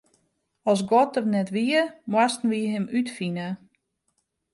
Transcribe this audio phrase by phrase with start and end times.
[0.71, 1.79] As God der net wie,
[2.11, 3.47] moasten wy Him útfine.